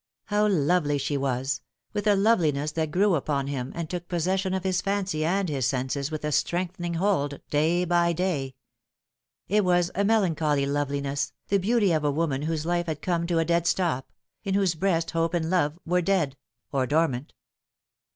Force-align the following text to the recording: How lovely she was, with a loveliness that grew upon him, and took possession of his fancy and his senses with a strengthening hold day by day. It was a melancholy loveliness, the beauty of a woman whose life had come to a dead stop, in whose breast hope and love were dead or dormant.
How 0.25 0.47
lovely 0.47 0.97
she 0.97 1.15
was, 1.15 1.61
with 1.93 2.07
a 2.07 2.15
loveliness 2.15 2.71
that 2.71 2.89
grew 2.89 3.13
upon 3.13 3.45
him, 3.45 3.71
and 3.75 3.87
took 3.87 4.07
possession 4.07 4.51
of 4.55 4.63
his 4.63 4.81
fancy 4.81 5.23
and 5.23 5.47
his 5.47 5.67
senses 5.67 6.09
with 6.09 6.25
a 6.25 6.31
strengthening 6.31 6.95
hold 6.95 7.39
day 7.51 7.85
by 7.85 8.11
day. 8.11 8.55
It 9.47 9.63
was 9.63 9.91
a 9.93 10.03
melancholy 10.03 10.65
loveliness, 10.65 11.33
the 11.49 11.59
beauty 11.59 11.91
of 11.91 12.03
a 12.03 12.09
woman 12.09 12.41
whose 12.41 12.65
life 12.65 12.87
had 12.87 13.03
come 13.03 13.27
to 13.27 13.37
a 13.37 13.45
dead 13.45 13.67
stop, 13.67 14.11
in 14.43 14.55
whose 14.55 14.73
breast 14.73 15.11
hope 15.11 15.35
and 15.35 15.51
love 15.51 15.77
were 15.85 16.01
dead 16.01 16.35
or 16.71 16.87
dormant. 16.87 17.33